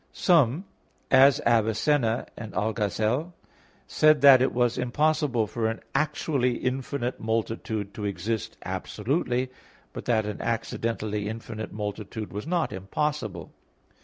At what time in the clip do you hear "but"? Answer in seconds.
9.93-10.05